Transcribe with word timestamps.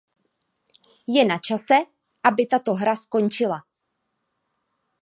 Je 1.15 1.23
načase, 1.31 1.77
aby 2.29 2.45
tato 2.49 2.73
hra 2.81 2.95
skončila. 3.05 3.59